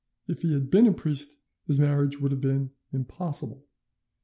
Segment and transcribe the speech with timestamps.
[0.27, 3.67] If he had been a priest his marriage would have been impossible.